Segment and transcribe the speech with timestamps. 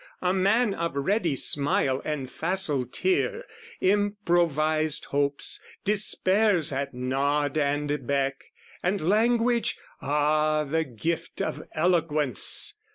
[0.23, 3.43] A man of ready smile and facile tear,
[3.81, 8.45] Improvised hopes, despairs at nod and beck,
[8.81, 12.79] And language ah, the gift of eloquence!